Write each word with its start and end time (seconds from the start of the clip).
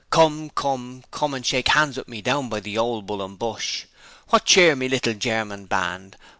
Come, 0.09 0.49
come, 0.49 1.03
come 1.11 1.35
an' 1.35 1.43
shake 1.43 1.75
'ands 1.75 1.95
with 1.95 2.07
me 2.07 2.23
Down 2.23 2.49
by 2.49 2.59
the 2.59 2.75
ole 2.75 3.03
Bull 3.03 3.21
and 3.21 3.37
Bush. 3.37 3.83
Wot 4.33 4.43
cheer 4.45 4.75
me 4.75 4.89
little 4.89 5.13
Germin 5.13 5.67
band! 5.67 6.17